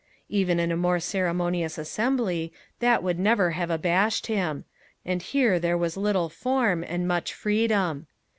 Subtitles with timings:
[0.29, 4.65] Even in a more ceremonious assembly, that would never have abashed him;
[5.05, 8.07] and here there was little form, and much freedom.